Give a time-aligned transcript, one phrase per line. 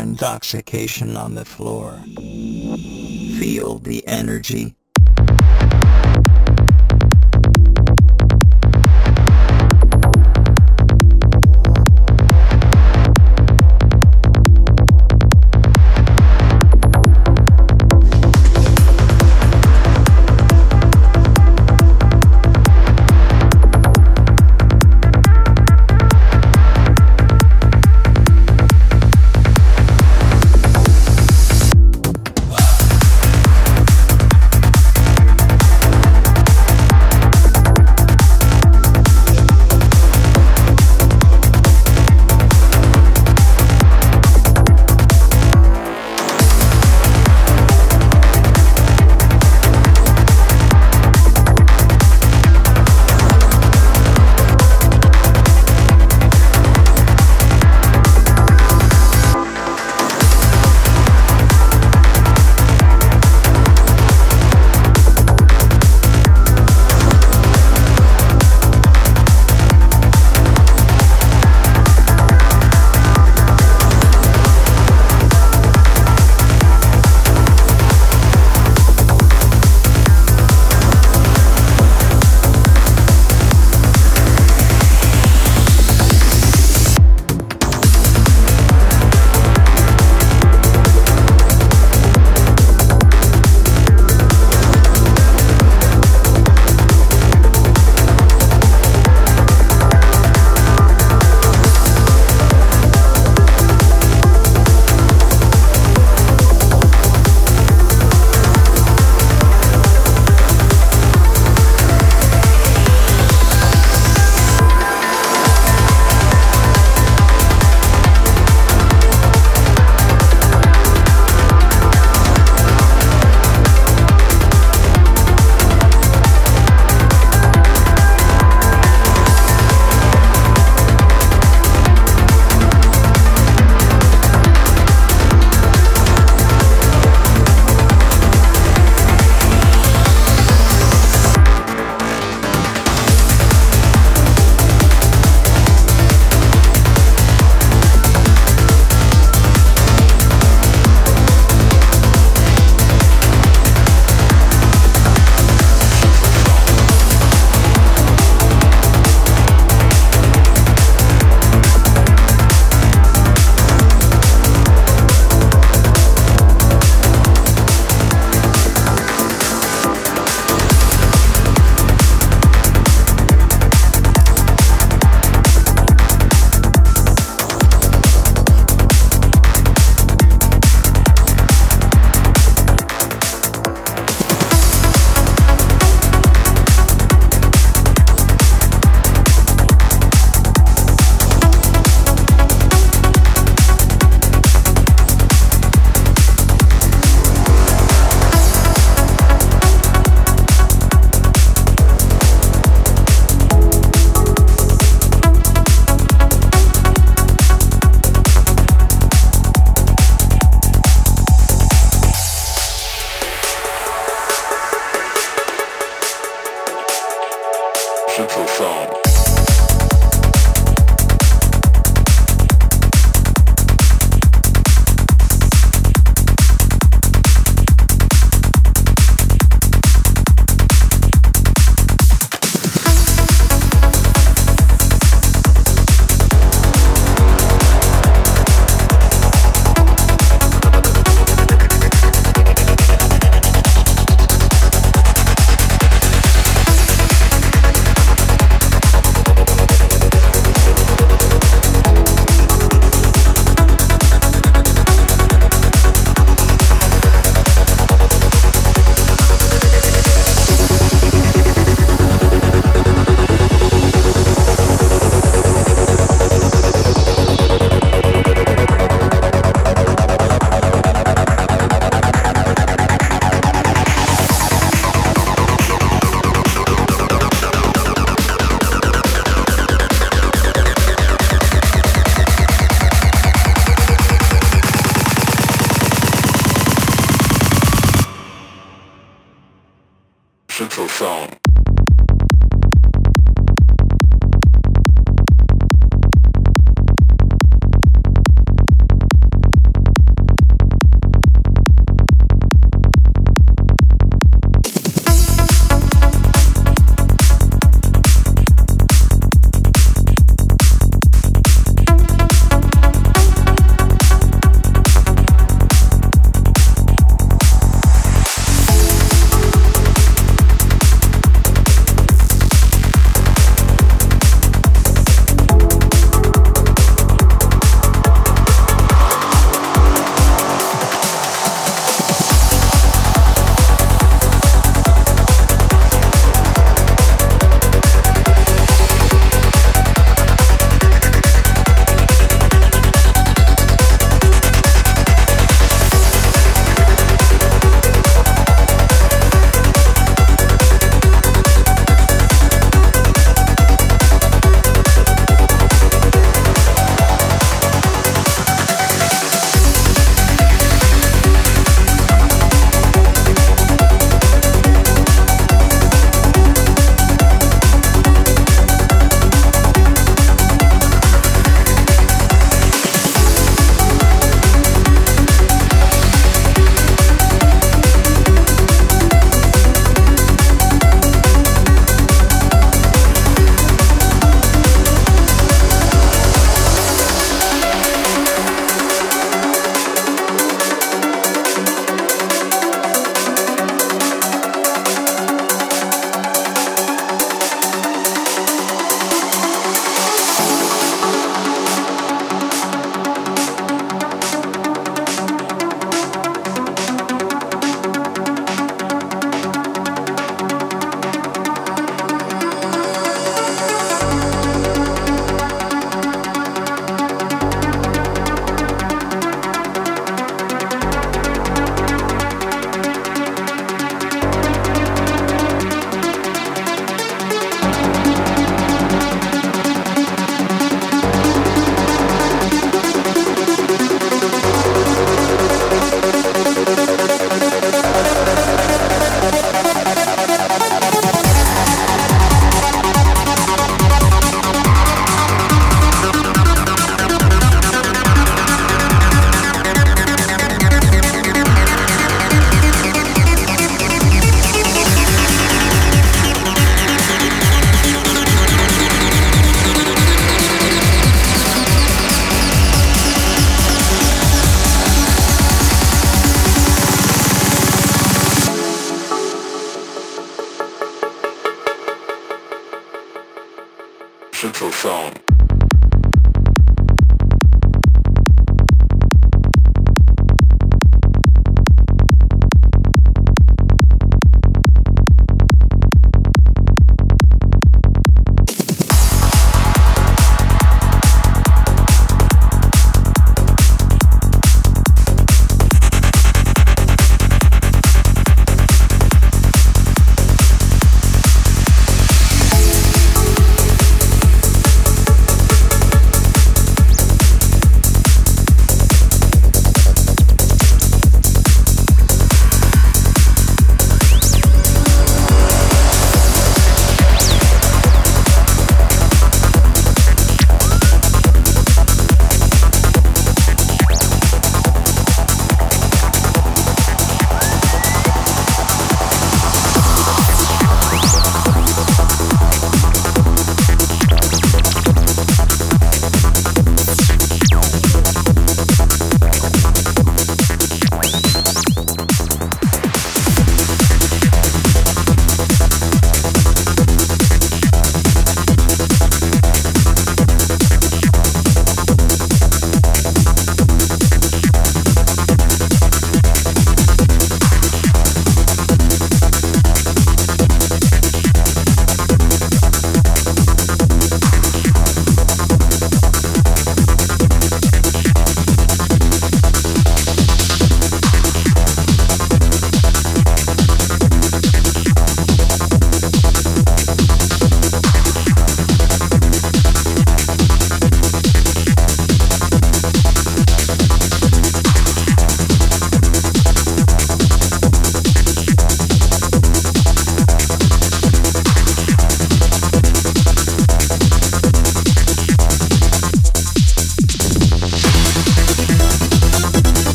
[0.00, 2.00] intoxication on the floor.
[3.38, 4.74] Feel the energy.